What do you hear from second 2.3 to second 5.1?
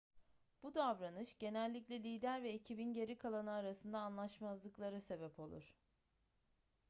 ve ekibin geri kalanı arasında anlaşmazlıklara